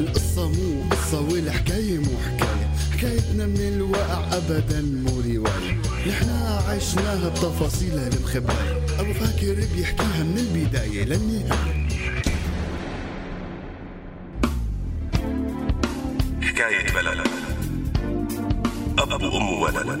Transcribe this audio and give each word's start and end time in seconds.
القصة 0.00 0.48
مو 0.48 0.88
قصة 0.90 1.20
والحكاية 1.20 1.98
مو 1.98 2.18
حكاية. 2.26 2.68
حكايتنا 2.92 3.46
من 3.46 3.60
الواقع 3.60 4.36
أبدا 4.36 4.82
مو 4.82 5.20
رواية. 5.20 5.80
نحنا 6.08 6.62
عشناها 6.68 7.28
بتفاصيلها 7.28 8.08
المخباية 8.08 9.00
أبو 9.00 9.12
فاكر 9.12 9.54
بيحكيها 9.76 10.22
من 10.22 10.38
البداية 10.38 11.04
للنهاية. 11.04 11.86
حكاية 16.42 16.92
بلد. 16.94 17.26
أب 18.98 19.22
وأم 19.22 19.52
وولد 19.52 20.00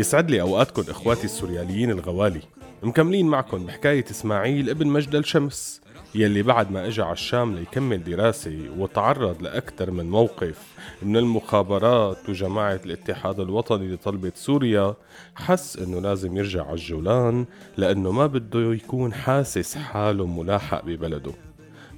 يسعد 0.00 0.30
لي 0.30 0.40
أوقاتكم 0.40 0.82
إخواتي 0.88 1.24
السورياليين 1.24 1.90
الغوالي. 1.90 2.40
مكملين 2.82 3.26
معكم 3.26 3.66
بحكاية 3.66 4.04
إسماعيل 4.10 4.70
ابن 4.70 4.86
مجدل 4.86 5.24
شمس 5.24 5.80
يلي 6.14 6.42
بعد 6.42 6.72
ما 6.72 6.86
اجى 6.86 7.02
على 7.02 7.12
الشام 7.12 7.54
ليكمل 7.54 8.04
دراسة 8.04 8.58
وتعرض 8.78 9.42
لأكثر 9.42 9.90
من 9.90 10.10
موقف. 10.10 10.58
من 11.02 11.16
المخابرات 11.16 12.28
وجماعة 12.28 12.80
الاتحاد 12.84 13.40
الوطني 13.40 13.94
لطلبة 13.94 14.32
سوريا 14.34 14.94
حس 15.34 15.76
إنه 15.76 16.00
لازم 16.00 16.36
يرجع 16.36 16.64
على 16.64 16.74
الجولان 16.74 17.44
لأنه 17.76 18.12
ما 18.12 18.26
بده 18.26 18.74
يكون 18.74 19.12
حاسس 19.12 19.76
حاله 19.76 20.26
ملاحق 20.26 20.84
ببلده. 20.84 21.32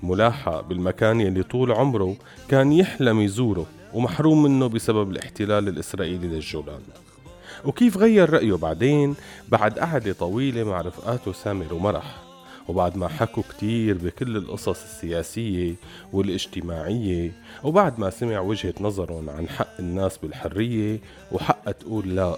ملاحق 0.02 0.60
بالمكان 0.60 1.20
يلي 1.20 1.42
طول 1.42 1.72
عمره 1.72 2.16
كان 2.48 2.72
يحلم 2.72 3.20
يزوره 3.20 3.66
ومحروم 3.94 4.42
منه 4.42 4.66
بسبب 4.66 5.10
الاحتلال 5.10 5.68
الإسرائيلي 5.68 6.26
للجولان. 6.28 6.80
وكيف 7.64 7.96
غير 7.96 8.30
رأيه 8.30 8.54
بعدين 8.54 9.14
بعد 9.48 9.78
قعدة 9.78 10.12
طويلة 10.12 10.64
مع 10.64 10.80
رفقاته 10.80 11.32
سامر 11.32 11.74
ومرح 11.74 12.22
وبعد 12.68 12.96
ما 12.96 13.08
حكوا 13.08 13.42
كتير 13.42 13.98
بكل 13.98 14.36
القصص 14.36 14.82
السياسية 14.82 15.74
والاجتماعية 16.12 17.32
وبعد 17.64 18.00
ما 18.00 18.10
سمع 18.10 18.40
وجهة 18.40 18.74
نظرهم 18.80 19.30
عن 19.30 19.48
حق 19.48 19.78
الناس 19.78 20.18
بالحرية 20.18 20.98
وحق 21.32 21.70
تقول 21.70 22.16
لا 22.16 22.36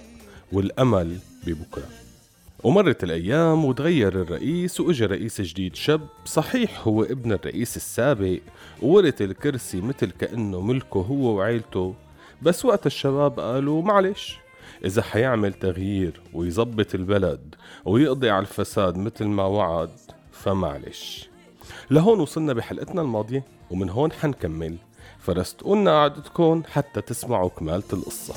والأمل 0.51 1.17
ببكرة. 1.47 1.87
ومرت 2.63 3.03
الأيام 3.03 3.65
وتغير 3.65 4.21
الرئيس 4.21 4.79
وإجا 4.79 5.05
رئيس 5.05 5.41
جديد 5.41 5.75
شاب 5.75 6.01
صحيح 6.25 6.87
هو 6.87 7.03
ابن 7.03 7.31
الرئيس 7.31 7.77
السابق 7.77 8.39
وورث 8.81 9.21
الكرسي 9.21 9.81
مثل 9.81 10.11
كأنه 10.11 10.61
ملكه 10.61 10.99
هو 10.99 11.35
وعيلته. 11.35 11.95
بس 12.41 12.65
وقت 12.65 12.85
الشباب 12.85 13.39
قالوا 13.39 13.81
معلش 13.81 14.37
إذا 14.85 15.01
حيعمل 15.01 15.53
تغيير 15.53 16.21
ويظبط 16.33 16.95
البلد 16.95 17.55
ويقضي 17.85 18.29
على 18.29 18.41
الفساد 18.41 18.97
مثل 18.97 19.25
ما 19.25 19.43
وعد 19.43 19.89
فمعلش. 20.31 21.29
لهون 21.91 22.19
وصلنا 22.19 22.53
بحلقتنا 22.53 23.01
الماضية 23.01 23.43
ومن 23.71 23.89
هون 23.89 24.11
حنكمل. 24.11 24.77
فرستقولنا 25.19 25.91
قعدتكم 25.91 26.63
حتى 26.71 27.01
تسمعوا 27.01 27.49
كمالة 27.49 27.83
القصة. 27.93 28.33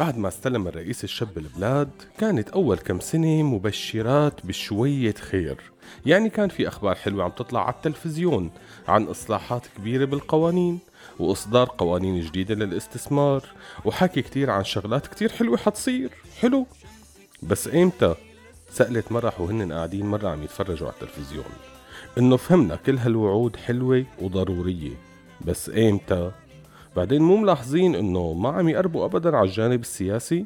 بعد 0.00 0.18
ما 0.18 0.28
استلم 0.28 0.68
الرئيس 0.68 1.04
الشاب 1.04 1.38
البلاد 1.38 1.90
كانت 2.18 2.48
أول 2.48 2.78
كم 2.78 3.00
سنة 3.00 3.42
مبشرات 3.42 4.46
بشوية 4.46 5.14
خير. 5.14 5.56
يعني 6.06 6.30
كان 6.30 6.48
في 6.48 6.68
أخبار 6.68 6.94
حلوة 6.94 7.24
عم 7.24 7.30
تطلع 7.30 7.64
على 7.64 7.74
التلفزيون 7.74 8.50
عن 8.88 9.04
إصلاحات 9.04 9.66
كبيرة 9.76 10.04
بالقوانين 10.04 10.78
وإصدار 11.18 11.68
قوانين 11.78 12.20
جديدة 12.20 12.54
للاستثمار 12.54 13.44
وحكي 13.84 14.22
كتير 14.22 14.50
عن 14.50 14.64
شغلات 14.64 15.06
كتير 15.06 15.32
حلوة 15.32 15.56
حتصير. 15.56 16.10
حلو. 16.40 16.66
بس 17.42 17.68
ايمتى 17.68 18.14
سألت 18.70 19.12
مرح 19.12 19.40
وهن 19.40 19.72
قاعدين 19.72 20.06
مرة 20.06 20.28
عم 20.28 20.42
يتفرجوا 20.42 20.88
على 20.88 20.96
التلفزيون. 21.02 21.44
إنه 22.18 22.36
فهمنا 22.36 22.76
كل 22.76 22.98
هالوعود 22.98 23.56
حلوة 23.56 24.04
وضرورية. 24.20 24.94
بس 25.40 25.68
ايمتى 25.68 26.30
بعدين 26.96 27.22
مو 27.22 27.36
ملاحظين 27.36 27.94
إنه 27.94 28.32
ما 28.32 28.48
عم 28.48 28.68
يقربوا 28.68 29.04
ابدا 29.04 29.36
على 29.36 29.48
الجانب 29.48 29.80
السياسي؟ 29.80 30.44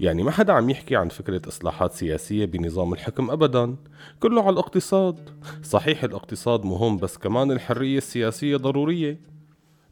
يعني 0.00 0.22
ما 0.22 0.30
حدا 0.30 0.52
عم 0.52 0.70
يحكي 0.70 0.96
عن 0.96 1.08
فكرة 1.08 1.48
إصلاحات 1.48 1.92
سياسية 1.92 2.44
بنظام 2.44 2.92
الحكم 2.92 3.30
أبدا. 3.30 3.76
كله 4.20 4.42
على 4.42 4.50
الاقتصاد. 4.50 5.30
صحيح 5.62 6.04
الاقتصاد 6.04 6.64
مهم 6.64 6.96
بس 6.96 7.18
كمان 7.18 7.52
الحرية 7.52 7.98
السياسية 7.98 8.56
ضرورية. 8.56 9.20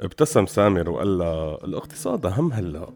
ابتسم 0.00 0.46
سامر 0.46 0.90
وقال 0.90 1.18
لها 1.18 1.64
الاقتصاد 1.64 2.26
أهم 2.26 2.52
هلأ 2.52 2.88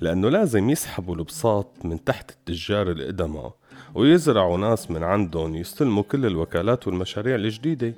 لأنه 0.00 0.28
لازم 0.28 0.70
يسحبوا 0.70 1.14
البساط 1.14 1.84
من 1.84 2.04
تحت 2.04 2.30
التجار 2.30 2.90
القدماء 2.90 3.54
ويزرعوا 3.94 4.58
ناس 4.58 4.90
من 4.90 5.02
عندهم 5.02 5.54
يستلموا 5.54 6.02
كل 6.02 6.26
الوكالات 6.26 6.86
والمشاريع 6.86 7.34
الجديدة. 7.34 7.94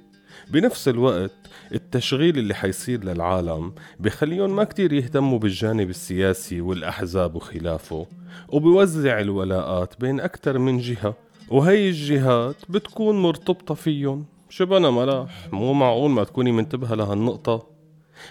بنفس 0.51 0.89
الوقت 0.89 1.33
التشغيل 1.73 2.39
اللي 2.39 2.55
حيصير 2.55 3.05
للعالم 3.05 3.73
بخليهم 4.01 4.57
ما 4.57 4.65
كتير 4.65 4.93
يهتموا 4.93 5.39
بالجانب 5.39 5.91
السياسي 5.91 6.61
والأحزاب 6.61 7.35
وخلافه 7.35 8.07
وبيوزع 8.49 9.21
الولاءات 9.21 10.01
بين 10.01 10.21
أكتر 10.21 10.59
من 10.59 10.79
جهة 10.79 11.15
وهي 11.49 11.89
الجهات 11.89 12.57
بتكون 12.69 13.23
مرتبطة 13.23 13.75
فيهم. 13.75 14.25
شبنا 14.49 14.91
ملاح 14.91 15.49
مو 15.53 15.73
معقول 15.73 16.11
ما 16.11 16.25
تكوني 16.25 16.53
منتبهة 16.53 16.95
لهالنقطة. 16.95 17.67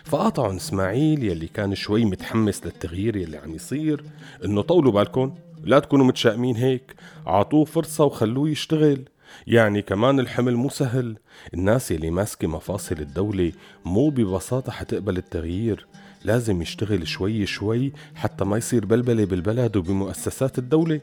فقاطعن 0.03 0.55
إسماعيل 0.55 1.23
يلي 1.23 1.47
كان 1.47 1.75
شوي 1.75 2.05
متحمس 2.05 2.65
للتغيير 2.65 3.15
يلي 3.15 3.37
عم 3.37 3.55
يصير 3.55 4.03
إنه 4.45 4.61
طولوا 4.61 4.91
بالكم 4.91 5.35
لا 5.63 5.79
تكونوا 5.79 6.05
متشائمين 6.05 6.55
هيك. 6.55 6.95
عطوه 7.25 7.65
فرصة 7.65 8.03
وخلوه 8.05 8.49
يشتغل. 8.49 9.05
يعني 9.47 9.81
كمان 9.81 10.19
الحمل 10.19 10.55
مو 10.55 10.69
سهل. 10.69 11.17
الناس 11.53 11.91
يلي 11.91 12.09
ماسكة 12.09 12.47
مفاصل 12.47 12.95
الدولة 12.95 13.51
مو 13.85 14.09
ببساطة 14.09 14.71
حتقبل 14.71 15.17
التغيير. 15.17 15.87
لازم 16.23 16.61
يشتغل 16.61 17.07
شوي 17.07 17.45
شوي 17.45 17.93
حتى 18.15 18.45
ما 18.45 18.57
يصير 18.57 18.85
بلبلة 18.85 19.25
بالبلد 19.25 19.77
وبمؤسسات 19.77 20.57
الدولة. 20.57 21.01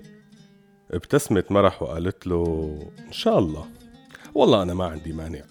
ابتسمت 0.91 1.53
مرح 1.53 1.83
وقالت 1.83 2.27
له 2.27 2.75
إن 3.07 3.13
شاء 3.13 3.39
الله. 3.39 3.67
والله 4.35 4.63
أنا 4.63 4.75
ما 4.75 4.85
عندي 4.85 5.13
مانع. 5.13 5.43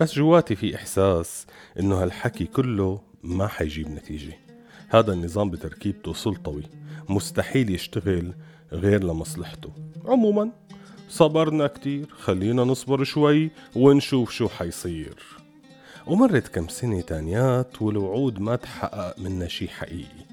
بس 0.00 0.14
جواتي 0.14 0.56
في 0.56 0.76
إحساس 0.76 1.46
إنه 1.80 2.02
هالحكي 2.02 2.44
كله 2.44 3.00
ما 3.22 3.46
حيجيب 3.46 3.88
نتيجة. 3.88 4.38
هذا 4.88 5.12
النظام 5.12 5.50
بتركيبته 5.50 6.12
سلطوي. 6.12 6.62
مستحيل 7.08 7.70
يشتغل 7.70 8.34
غير 8.72 9.04
لمصلحته. 9.04 9.72
عموما 10.04 10.50
صبرنا 11.08 11.66
كتير 11.66 12.06
خلينا 12.10 12.64
نصبر 12.64 13.04
شوي 13.04 13.50
ونشوف 13.76 14.30
شو 14.30 14.48
حيصير. 14.48 15.14
ومرت 16.06 16.48
كم 16.48 16.68
سنة 16.68 17.00
تانيات 17.00 17.82
والوعود 17.82 18.40
ما 18.40 18.56
تحقق 18.56 19.18
منا 19.18 19.48
شي 19.48 19.68
حقيقي. 19.68 20.26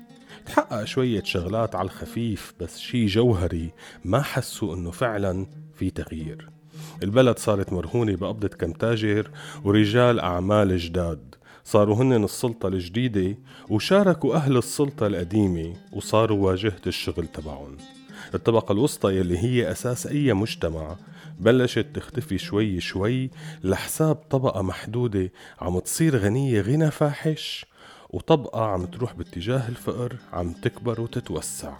تحقق 0.46 0.84
شوية 0.84 1.24
شغلات 1.24 1.76
على 1.76 1.86
الخفيف 1.86 2.54
بس 2.60 2.80
شي 2.80 3.06
جوهري 3.06 3.72
ما 4.06 4.22
حسوا 4.22 4.76
إنه 4.76 4.92
فعلا 4.92 5.46
في 5.76 5.90
تغيير. 5.90 6.50
البلد 7.04 7.40
صارت 7.40 7.74
مرهونة 7.74 8.16
بقبضة 8.16 8.48
كم 8.48 8.72
تاجر 8.72 9.32
ورجال 9.64 10.20
أعمال 10.20 10.78
جداد. 10.78 11.36
صاروا 11.66 11.96
هن 11.96 12.24
السلطة 12.24 12.68
الجديدة 12.68 13.38
وشاركوا 13.70 14.36
أهل 14.36 14.58
السلطة 14.58 15.08
القديمة 15.08 15.74
وصاروا 15.94 16.46
واجهة 16.46 16.82
الشغل 16.88 17.28
تبعهم. 17.28 17.78
الطبقة 18.34 18.72
الوسطى 18.72 19.18
يلي 19.18 19.38
هي 19.38 19.72
أساس 19.72 20.08
أي 20.08 20.34
مجتمع. 20.34 20.96
بلشت 21.40 21.86
تختفي 21.94 22.38
شوي 22.38 22.80
شوي 22.80 23.30
لحساب 23.64 24.16
طبقة 24.16 24.62
محدودة 24.62 25.32
عم 25.62 25.80
تصير 25.80 26.18
غنية 26.18 26.62
غنى 26.62 26.92
فاحش 26.92 27.66
وطبقة 28.10 28.66
عم 28.66 28.86
تروح 28.86 29.14
باتجاه 29.14 29.70
الفقر 29.70 30.16
عم 30.34 30.54
تكبر 30.54 31.02
وتتوسع. 31.02 31.74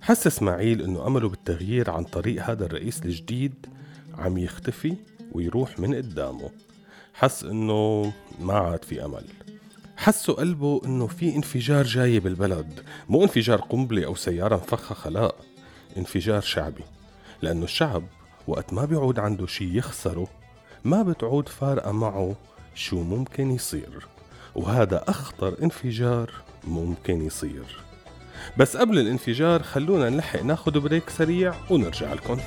حس 0.00 0.26
إسماعيل 0.26 0.82
إنه 0.82 1.06
أمله 1.06 1.28
بالتغيير 1.28 1.90
عن 1.90 2.04
طريق 2.04 2.44
هذا 2.44 2.66
الرئيس 2.66 3.02
الجديد 3.04 3.66
عم 4.18 4.38
يختفي 4.38 4.96
ويروح 5.32 5.78
من 5.78 5.94
قدامه. 5.94 6.50
حس 7.14 7.44
إنه 7.44 8.12
ما 8.40 8.54
عاد 8.54 8.84
في 8.84 9.04
أمل. 9.04 9.24
حسوا 9.96 10.34
قلبه 10.34 10.80
إنه 10.84 11.06
في 11.06 11.36
انفجار 11.36 11.84
جاي 11.84 12.20
بالبلد 12.20 12.80
مو 13.08 13.22
انفجار 13.22 13.60
قنبلة 13.60 14.06
أو 14.06 14.14
سيارة 14.14 14.56
مفخخة 14.56 15.10
لا. 15.10 15.32
انفجار 15.96 16.40
شعبي 16.40 16.84
لأنه 17.42 17.64
الشعب 17.64 18.02
وقت 18.48 18.72
ما 18.72 18.84
بيعود 18.84 19.18
عنده 19.18 19.46
شي 19.46 19.78
يخسره 19.78 20.28
ما 20.84 21.02
بتعود 21.02 21.48
فارقة 21.48 21.92
معه 21.92 22.34
شو 22.74 23.02
ممكن 23.02 23.50
يصير. 23.50 24.06
وهذا 24.54 25.04
أخطر 25.08 25.56
انفجار 25.62 26.30
ممكن 26.64 27.22
يصير. 27.22 27.80
بس 28.56 28.76
قبل 28.76 28.98
الانفجار 28.98 29.62
خلونا 29.62 30.10
نلحق 30.10 30.42
ناخد 30.42 30.78
بريك 30.78 31.10
سريع 31.10 31.54
ونرجع 31.70 32.12
لكم. 32.12 32.38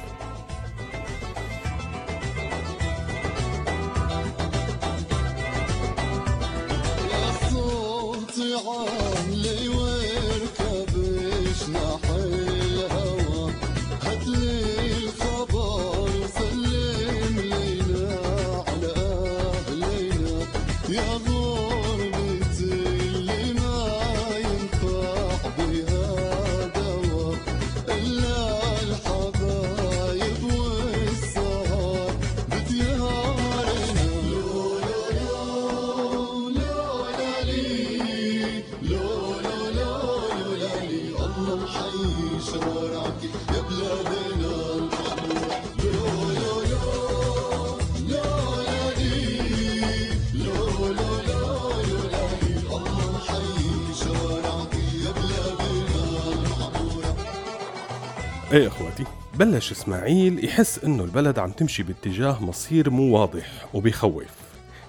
إيه 58.51 58.67
أخواتي 58.67 59.03
بلش 59.35 59.71
إسماعيل 59.71 60.45
يحس 60.45 60.79
إنه 60.83 61.03
البلد 61.03 61.39
عم 61.39 61.51
تمشي 61.51 61.83
باتجاه 61.83 62.43
مصير 62.43 62.89
مو 62.89 63.17
واضح 63.17 63.65
وبيخوف. 63.73 64.44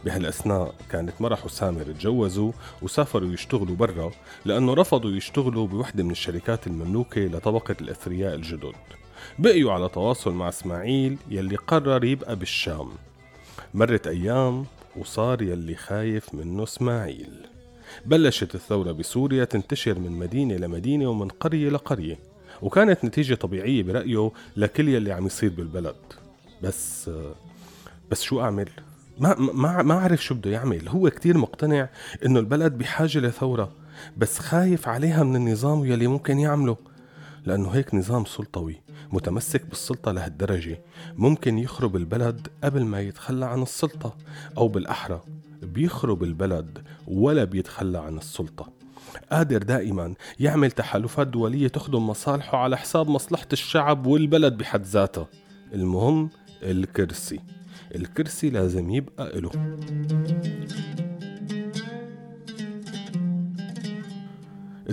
بهالأثناء 0.06 0.74
كانت 0.90 1.20
مرح 1.20 1.44
وسامر 1.44 1.82
تجوزوا 1.82 2.52
وسافروا 2.82 3.32
يشتغلوا 3.32 3.76
برا 3.76 4.10
لأنه 4.44 4.74
رفضوا 4.74 5.10
يشتغلوا 5.10 5.66
بوحدة 5.66 6.04
من 6.04 6.10
الشركات 6.10 6.66
المملوكة 6.66 7.20
لطبقة 7.20 7.76
الإثرياء 7.80 8.34
الجدد. 8.34 8.74
بقيوا 9.38 9.72
على 9.72 9.88
تواصل 9.88 10.32
مع 10.32 10.48
إسماعيل 10.48 11.18
يلي 11.30 11.56
قرر 11.56 12.04
يبقى 12.04 12.36
بالشام. 12.36 12.88
مرت 13.74 14.06
أيام 14.06 14.66
وصار 14.96 15.42
يلي 15.42 15.74
خايف 15.74 16.34
منه 16.34 16.62
إسماعيل. 16.62 17.46
بلشت 18.04 18.54
الثورة 18.54 18.92
بسوريا 18.92 19.44
تنتشر 19.44 19.98
من 19.98 20.12
مدينة 20.12 20.56
لمدينة 20.56 21.06
ومن 21.10 21.28
قرية 21.28 21.68
لقرية 21.68 22.18
وكانت 22.62 23.04
نتيجة 23.04 23.34
طبيعية 23.34 23.82
برأيه 23.82 24.30
لكل 24.56 24.88
يلي 24.88 25.12
عم 25.12 25.26
يصير 25.26 25.50
بالبلد. 25.50 25.96
بس 26.62 27.10
بس 28.10 28.22
شو 28.22 28.40
أعمل؟ 28.40 28.68
ما 29.18 29.34
ما 29.38 29.82
ما 29.82 29.94
عرف 29.94 30.24
شو 30.24 30.34
بده 30.34 30.50
يعمل. 30.50 30.88
هو 30.88 31.10
كتير 31.10 31.38
مقتنع 31.38 31.88
إنه 32.26 32.40
البلد 32.40 32.78
بحاجة 32.78 33.18
لثورة 33.18 33.72
بس 34.16 34.38
خايف 34.38 34.88
عليها 34.88 35.22
من 35.22 35.36
النظام 35.36 35.84
يلي 35.84 36.06
ممكن 36.06 36.38
يعمله 36.38 36.76
لأنه 37.44 37.68
هيك 37.68 37.94
نظام 37.94 38.24
سلطوي 38.24 38.80
متمسك 39.12 39.66
بالسلطة 39.66 40.12
لهالدرجة. 40.12 40.82
ممكن 41.16 41.58
يخرب 41.58 41.96
البلد 41.96 42.48
قبل 42.64 42.84
ما 42.84 43.00
يتخلى 43.00 43.46
عن 43.46 43.62
السلطة 43.62 44.16
أو 44.58 44.68
بالأحرى 44.68 45.20
بيخرب 45.62 46.22
البلد 46.22 46.78
ولا 47.06 47.44
بيتخلى 47.44 47.98
عن 47.98 48.18
السلطة. 48.18 48.72
قادر 49.32 49.62
دائما 49.62 50.14
يعمل 50.40 50.70
تحالفات 50.70 51.26
دولية 51.26 51.68
تخدم 51.68 52.06
مصالحه 52.06 52.58
على 52.58 52.76
حساب 52.76 53.08
مصلحة 53.08 53.48
الشعب 53.52 54.06
والبلد 54.06 54.56
بحد 54.56 54.82
ذاتها. 54.82 55.28
المهم 55.74 56.30
الكرسي. 56.62 57.40
الكرسي 57.96 58.50
لازم 58.50 58.90
يبقى 58.90 59.38
إله 59.38 59.50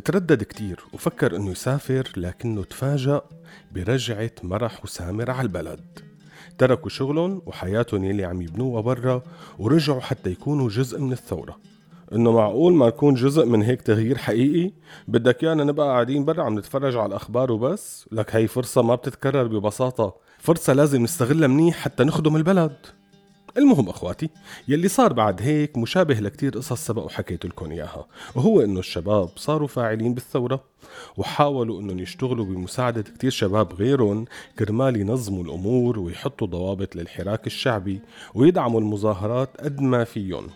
تردد 0.06 0.44
كتير 0.44 0.80
وفكر 0.94 1.36
إنه 1.36 1.52
يسافر 1.52 2.12
لكنه 2.18 2.64
تفاجأ 2.64 3.22
برجعة 3.72 4.32
مرح 4.44 4.84
وسامر 4.84 5.32
على 5.32 5.42
البلد. 5.42 6.00
تركوا 6.58 6.90
شغلهم 6.90 7.42
وحياتهم 7.46 8.04
يلي 8.04 8.26
عم 8.26 8.42
يبنوها 8.42 8.82
برا 8.82 9.22
ورجعوا 9.60 10.02
حتى 10.02 10.30
يكونوا 10.30 10.70
جزء 10.70 11.00
من 11.00 11.12
الثورة. 11.12 11.60
إنه 12.14 12.32
معقول 12.32 12.74
ما 12.74 12.88
نكون 12.88 13.14
جزء 13.14 13.46
من 13.46 13.62
هيك 13.62 13.82
تغيير 13.82 14.18
حقيقي؟ 14.18 14.72
بدك 15.08 15.44
يانا 15.44 15.64
نبقى 15.64 15.88
قاعدين 15.88 16.26
برا 16.26 16.44
عم 16.44 16.60
نتفرج 16.60 16.96
على 16.96 17.06
الأخبار 17.06 17.52
وبس؟ 17.52 18.06
لك 18.12 18.36
هي 18.36 18.48
فرصة 18.48 18.82
ما 18.82 18.96
بتتكرر 18.96 19.48
ببساطة. 19.48 20.23
فرصة 20.44 20.74
لازم 20.74 21.04
نستغلها 21.04 21.48
منيح 21.48 21.76
حتى 21.76 22.04
نخدم 22.04 22.36
البلد. 22.36 22.76
المهم 23.58 23.90
أخواتي 23.90 24.30
يلي 24.68 24.88
صار 24.88 25.14
بعد 25.14 25.42
هيك 25.42 25.78
مشابه 25.78 26.14
لكتير 26.14 26.58
قصص 26.58 26.86
سبق 26.86 27.04
وحكيت 27.06 27.46
لكم 27.46 27.72
إياها 27.72 28.06
وهو 28.36 28.62
إنه 28.62 28.80
الشباب 28.80 29.30
صاروا 29.36 29.68
فاعلين 29.68 30.14
بالثورة 30.14 30.64
وحاولوا 31.18 31.82
إنهم 31.82 32.00
يشتغلوا 32.00 32.46
بمساعدة 32.46 33.02
كتير 33.02 33.32
شباب 33.32 33.74
غيرهم 33.74 34.26
كرمال 34.60 34.96
ينظموا 34.96 35.44
الأمور 35.44 36.00
ويحطوا 36.00 36.48
ضوابط 36.48 36.96
للحراك 36.96 37.48
الشعبي 37.48 38.00
ويدعموا 38.34 38.80
المظاهرات 38.80 39.50
قد 39.62 39.82
ما 39.82 40.04
فيهم. 40.04 40.48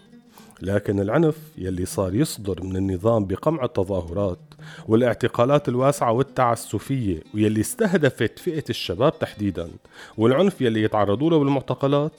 لكن 0.61 0.99
العنف 0.99 1.37
يلي 1.57 1.85
صار 1.85 2.15
يصدر 2.15 2.63
من 2.63 2.75
النظام 2.75 3.25
بقمع 3.25 3.63
التظاهرات 3.63 4.39
والاعتقالات 4.87 5.69
الواسعة 5.69 6.11
والتعسفية 6.11 7.23
ويلي 7.33 7.61
استهدفت 7.61 8.39
فئة 8.39 8.63
الشباب 8.69 9.19
تحديدا 9.19 9.69
والعنف 10.17 10.61
يلي 10.61 10.83
يتعرضوا 10.83 11.29
له 11.29 11.39
بالمعتقلات 11.39 12.13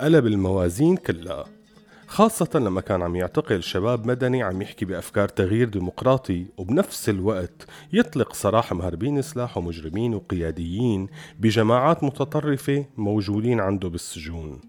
قلب 0.00 0.26
الموازين 0.26 0.96
كلها. 0.96 1.44
خاصة 2.06 2.48
لما 2.54 2.80
كان 2.80 3.02
عم 3.02 3.16
يعتقل 3.16 3.62
شباب 3.62 4.06
مدني 4.06 4.42
عم 4.42 4.62
يحكي 4.62 4.84
بأفكار 4.84 5.28
تغيير 5.28 5.68
ديمقراطي 5.68 6.46
وبنفس 6.58 7.08
الوقت 7.08 7.66
يطلق 7.92 8.32
سراح 8.32 8.72
مهربين 8.72 9.22
سلاح 9.22 9.58
ومجرمين 9.58 10.14
وقياديين 10.14 11.06
بجماعات 11.40 12.04
متطرفة 12.04 12.84
موجودين 12.96 13.60
عنده 13.60 13.88
بالسجون. 13.88 14.60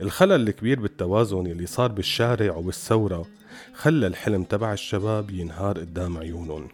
الخلل 0.00 0.48
الكبير 0.48 0.80
بالتوازن 0.80 1.46
يلي 1.46 1.66
صار 1.66 1.92
بالشارع 1.92 2.56
وبالثورة 2.56 3.26
خلى 3.74 4.06
الحلم 4.06 4.42
تبع 4.42 4.72
الشباب 4.72 5.30
ينهار 5.30 5.78
قدام 5.78 6.18
عيونهم. 6.18 6.68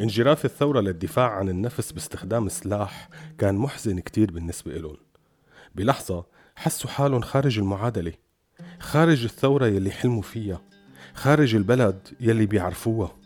انجراف 0.00 0.44
الثورة 0.44 0.80
للدفاع 0.80 1.30
عن 1.30 1.48
النفس 1.48 1.92
باستخدام 1.92 2.48
سلاح 2.48 3.08
كان 3.38 3.54
محزن 3.54 3.98
كتير 3.98 4.30
بالنسبة 4.30 4.72
لهم 4.72 4.96
بلحظة 5.74 6.24
حسوا 6.56 6.90
حالهم 6.90 7.20
خارج 7.20 7.58
المعادلة 7.58 8.12
خارج 8.80 9.24
الثورة 9.24 9.66
يلي 9.66 9.90
حلموا 9.90 10.22
فيها 10.22 10.60
خارج 11.14 11.54
البلد 11.54 12.08
يلي 12.20 12.46
بيعرفوها. 12.46 13.16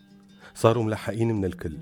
صاروا 0.55 0.85
ملحقين 0.85 1.35
من 1.35 1.45
الكل. 1.45 1.77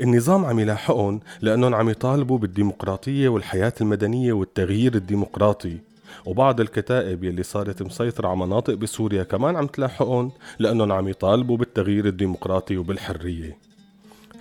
النظام 0.00 0.44
عم 0.44 0.58
يلاحقهم 0.58 1.20
لأنهم 1.40 1.74
عم 1.74 1.88
يطالبوا 1.88 2.38
بالديمقراطية 2.38 3.28
والحياة 3.28 3.72
المدنية 3.80 4.32
والتغيير 4.32 4.94
الديمقراطي. 4.94 5.78
وبعض 6.26 6.60
الكتائب 6.60 7.24
يلي 7.24 7.42
صارت 7.42 7.82
مسيطرة 7.82 8.28
على 8.28 8.36
مناطق 8.36 8.74
بسوريا 8.74 9.22
كمان 9.22 9.56
عم 9.56 9.66
تلاحقهم 9.66 10.32
لأنهم 10.58 10.92
عم 10.92 11.08
يطالبوا 11.08 11.56
بالتغيير 11.56 12.06
الديمقراطي 12.06 12.76
وبالحرية. 12.76 13.58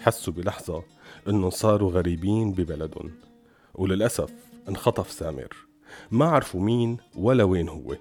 حسوا 0.01 0.33
بلحظة 0.33 0.83
إنهم 1.27 1.49
صاروا 1.49 1.91
غريبين 1.91 2.53
ببلدهم. 2.53 3.11
وللأسف 3.75 4.29
انخطف 4.69 5.11
سامر. 5.11 5.47
ما 6.11 6.25
عرفوا 6.25 6.61
مين 6.61 6.97
ولا 7.15 7.43
وين 7.43 7.69
هو. 7.69 7.95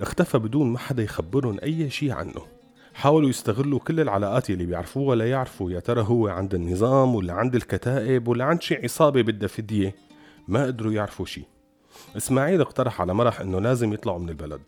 اختفى 0.00 0.38
بدون 0.38 0.72
ما 0.72 0.78
حدا 0.78 1.02
يخبرهم 1.02 1.58
أي 1.62 1.90
شي 1.90 2.12
عنه. 2.12 2.42
حاولوا 2.94 3.28
يستغلوا 3.28 3.78
كل 3.78 4.00
العلاقات 4.00 4.50
اللي 4.50 4.66
بيعرفوها 4.66 5.06
ولا 5.06 5.30
يعرفوا 5.30 5.70
يا 5.70 5.80
ترى 5.80 6.02
هو 6.02 6.28
عند 6.28 6.54
النظام 6.54 7.14
ولا 7.14 7.32
عند 7.32 7.54
الكتائب 7.54 8.28
ولا 8.28 8.44
عند 8.44 8.62
شي 8.62 8.74
عصابة 8.74 9.22
بدها 9.22 9.48
فدية. 9.48 9.94
ما 10.48 10.66
قدروا 10.66 10.92
يعرفوا 10.92 11.26
شي. 11.26 11.42
إسماعيل 12.16 12.60
اقترح 12.60 13.00
على 13.00 13.14
مرح 13.14 13.40
إنه 13.40 13.60
لازم 13.60 13.92
يطلعوا 13.92 14.18
من 14.18 14.28
البلد 14.28 14.60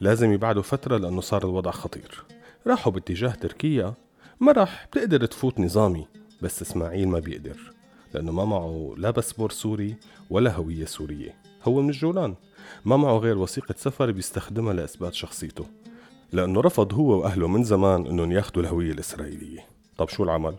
لازم 0.00 0.32
يبعدوا 0.32 0.62
فترة 0.62 0.96
لأنه 0.96 1.20
صار 1.20 1.44
الوضع 1.44 1.70
خطير. 1.70 2.24
راحوا 2.66 2.92
باتجاه 2.92 3.30
تركيا. 3.30 3.94
مرح 4.40 4.86
بتقدر 4.92 5.26
تفوت 5.26 5.60
نظامي 5.60 6.06
بس 6.42 6.62
إسماعيل 6.62 7.08
ما 7.08 7.18
بيقدر 7.18 7.72
لأنه 8.14 8.32
ما 8.32 8.44
معه 8.44 8.94
لا 8.96 9.10
باسبور 9.10 9.50
سوري 9.50 9.96
ولا 10.30 10.52
هوية 10.52 10.84
سورية. 10.84 11.34
هو 11.64 11.82
من 11.82 11.88
الجولان. 11.88 12.34
ما 12.84 12.96
معه 12.96 13.18
غير 13.18 13.38
وثيقة 13.38 13.74
سفر 13.78 14.10
بيستخدمها 14.10 14.72
لإثبات 14.72 15.14
شخصيته 15.14 15.66
لأنه 16.32 16.60
رفض 16.60 16.94
هو 16.94 17.20
وأهله 17.20 17.48
من 17.48 17.64
زمان 17.64 18.06
أنهم 18.06 18.32
ياخدوا 18.32 18.62
الهوية 18.62 18.92
الإسرائيلية. 18.92 19.66
طب 19.98 20.08
شو 20.08 20.24
العمل؟ 20.24 20.54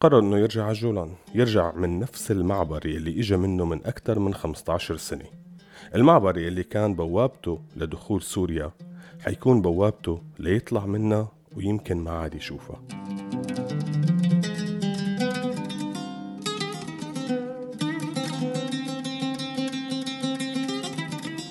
قرر 0.00 0.18
أنه 0.18 0.38
يرجع 0.38 0.62
على 0.62 0.72
الجولان 0.72 1.14
يرجع 1.34 1.72
من 1.74 1.98
نفس 1.98 2.30
المعبر 2.30 2.86
يلي 2.86 3.20
إجا 3.20 3.36
منه 3.36 3.64
من 3.64 3.86
أكثر 3.86 4.18
من 4.18 4.34
15 4.34 4.96
سنة. 4.96 5.24
المعبر 5.94 6.38
يلي 6.38 6.62
كان 6.62 6.94
بوابته 6.94 7.60
لدخول 7.76 8.22
سوريا 8.22 8.70
حيكون 9.20 9.62
بوابته 9.62 10.22
ليطلع 10.38 10.86
منها 10.86 11.32
ويمكن 11.56 11.96
ما 11.96 12.10
عاد 12.10 12.34
يشوفها. 12.34 12.80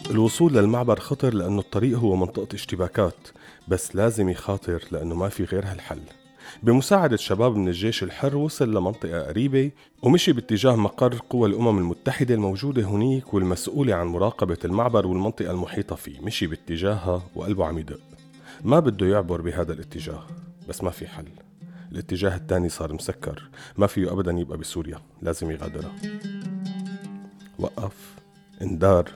الوصول 0.09 0.53
للمعبر 0.53 0.99
خطر 0.99 1.33
لأنه 1.33 1.59
الطريق 1.59 1.97
هو 1.97 2.15
منطقة 2.15 2.55
اشتباكات 2.55 3.27
بس 3.67 3.95
لازم 3.95 4.29
يخاطر 4.29 4.83
لأنه 4.91 5.15
ما 5.15 5.29
في 5.29 5.43
غير 5.43 5.65
هالحل 5.65 6.01
بمساعدة 6.63 7.17
شباب 7.17 7.55
من 7.55 7.67
الجيش 7.67 8.03
الحر 8.03 8.35
وصل 8.35 8.75
لمنطقة 8.75 9.21
قريبة 9.21 9.71
ومشي 10.01 10.31
باتجاه 10.33 10.75
مقر 10.75 11.15
قوى 11.29 11.49
الأمم 11.49 11.77
المتحدة 11.77 12.33
الموجودة 12.35 12.83
هنيك 12.83 13.33
والمسؤولة 13.33 13.95
عن 13.95 14.07
مراقبة 14.07 14.57
المعبر 14.65 15.07
والمنطقة 15.07 15.51
المحيطة 15.51 15.95
فيه. 15.95 16.21
مشي 16.21 16.47
باتجاهها 16.47 17.21
وقلبه 17.35 17.65
عم 17.65 17.77
يدق. 17.77 17.99
ما 18.63 18.79
بده 18.79 19.05
يعبر 19.05 19.41
بهذا 19.41 19.73
الاتجاه 19.73 20.23
بس 20.69 20.83
ما 20.83 20.89
في 20.89 21.07
حل. 21.07 21.27
الاتجاه 21.91 22.35
الثاني 22.35 22.69
صار 22.69 22.93
مسكر. 22.93 23.49
ما 23.77 23.87
فيه 23.87 24.11
أبدا 24.11 24.31
يبقى 24.31 24.57
بسوريا. 24.57 24.99
لازم 25.21 25.51
يغادرها. 25.51 25.95
وقف. 27.59 28.15
اندار. 28.61 29.09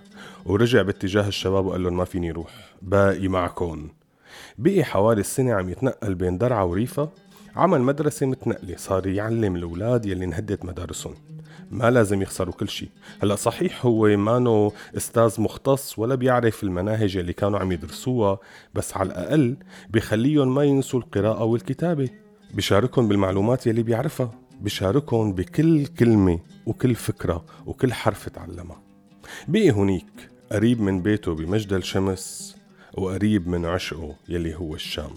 ورجع 0.46 0.82
باتجاه 0.82 1.28
الشباب 1.28 1.66
وقال 1.66 1.84
لهم 1.84 1.98
ما 1.98 2.06
فيني 2.06 2.32
روح. 2.32 2.74
باقي 2.82 3.28
معكم. 3.28 3.90
بقي 4.58 4.84
حوالي 4.84 5.22
السنة 5.22 5.54
عم 5.54 5.70
يتنقل 5.70 6.16
بين 6.16 6.38
درعا 6.38 6.64
وريفا 6.64 7.10
عمل 7.56 7.82
مدرسة 7.82 8.26
متنقلة 8.26 8.76
صار 8.78 9.08
يعلم 9.08 9.56
الأولاد 9.56 10.06
يلي 10.06 10.26
انهدت 10.26 10.66
مدارسهم. 10.66 11.16
ما 11.72 11.92
لازم 11.92 12.22
يخسروا 12.22 12.54
كل 12.54 12.70
شيء 12.70 12.90
هلأ 13.24 13.36
صحيح 13.36 13.86
هو 13.86 14.18
مانو 14.18 14.74
أستاذ 14.98 15.42
مختص 15.42 16.00
ولا 16.00 16.16
بيعرف 16.16 16.64
المناهج 16.64 17.18
اللي 17.18 17.34
كانوا 17.34 17.60
عم 17.60 17.72
يدرسوها 17.72 18.40
بس 18.76 18.98
على 18.98 19.10
الأقل 19.10 19.58
بخليهم 19.90 20.56
ما 20.56 20.64
ينسوا 20.64 21.00
القراءة 21.00 21.44
والكتابة. 21.44 22.10
بشاركهم 22.54 23.08
بالمعلومات 23.08 23.68
يلي 23.68 23.84
بيعرفها. 23.84 24.32
بشاركهم 24.62 25.34
بكل 25.34 25.86
كلمة 25.86 26.40
وكل 26.66 26.96
فكرة 26.96 27.46
وكل 27.66 27.94
حرف 27.94 28.30
تعلمها. 28.30 28.82
بقي 29.48 29.72
هنيك 29.72 30.30
قريب 30.52 30.82
من 30.82 31.02
بيته 31.02 31.36
بمجدل 31.36 31.84
شمس 31.84 32.56
وقريب 32.98 33.48
من 33.48 33.66
عشقه 33.66 34.16
يلي 34.30 34.56
هو 34.56 34.76
الشام. 34.76 35.14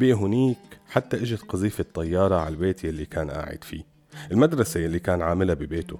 بقي 0.00 0.12
هنيك 0.12 0.58
حتى 0.88 1.16
إجت 1.16 1.42
قذيفة 1.42 1.84
طيارة 1.94 2.34
على 2.34 2.48
البيت 2.48 2.84
يلي 2.84 3.06
كان 3.06 3.30
قاعد 3.30 3.64
فيه. 3.64 3.86
المدرسة 4.32 4.80
يلي 4.80 4.98
كان 4.98 5.22
عاملها 5.22 5.54
ببيته. 5.54 5.98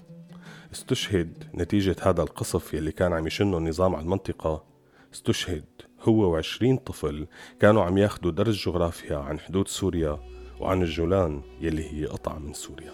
استشهد 0.72 1.44
نتيجة 1.54 1.96
هذا 2.02 2.22
القصف 2.22 2.74
يلي 2.74 2.92
كان 2.92 3.12
عم 3.12 3.26
يشنه 3.26 3.58
النظام 3.58 3.94
على 3.94 4.04
المنطقة. 4.04 4.64
استشهد 5.14 5.64
هو 6.00 6.32
وعشرين 6.32 6.76
طفل 6.76 7.26
كانوا 7.60 7.82
عم 7.82 7.98
ياخدوا 7.98 8.30
درس 8.30 8.66
جغرافيا 8.66 9.16
عن 9.16 9.40
حدود 9.40 9.68
سوريا 9.68 10.18
وعن 10.60 10.82
الجولان 10.82 11.42
يلي 11.60 11.92
هي 11.92 12.06
قطعة 12.06 12.38
من 12.38 12.52
سوريا. 12.52 12.92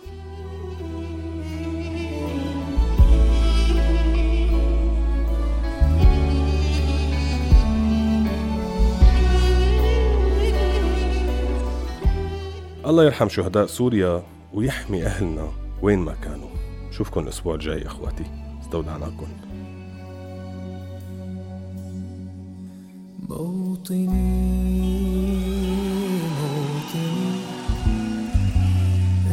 الله 12.89 13.05
يرحم 13.05 13.29
شهداء 13.29 13.67
سوريا 13.67 14.23
ويحمي 14.55 15.07
أهلنا 15.07 15.49
وين 15.83 15.99
ما 15.99 16.15
كانوا. 16.15 16.49
شوفكن 16.91 17.23
الأسبوع 17.23 17.55
الجاي 17.55 17.87
أخواتي. 17.87 18.25
استودعناكم 18.63 19.27
موطني 23.29 24.09
موطني. 26.41 27.29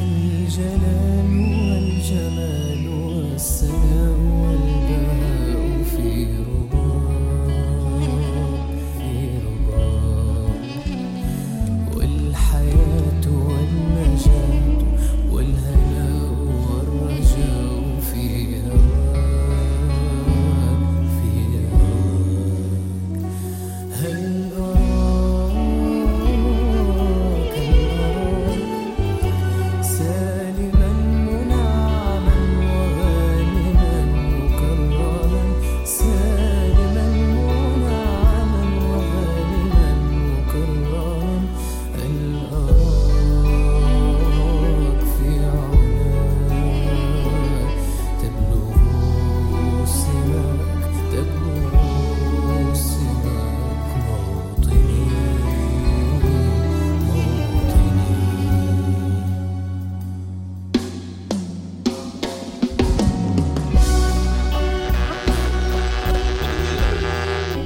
الجلال 0.01 1.31
والجمال 1.71 2.83
والسناء 2.89 4.19
والبهاء 4.19 4.74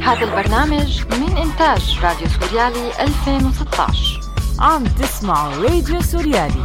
هذا 0.09 0.25
البرنامج 0.25 1.03
من 1.11 1.37
إنتاج 1.37 1.99
راديو 2.03 2.27
سوريالي 2.27 2.91
2016 3.01 4.19
عم 4.59 4.83
تسمعوا 4.83 5.55
راديو 5.55 6.01
سوريالي. 6.01 6.63